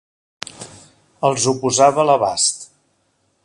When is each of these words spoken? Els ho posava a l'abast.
Els 1.29 1.45
ho 1.47 1.53
posava 1.65 2.03
a 2.05 2.07
l'abast. 2.11 2.67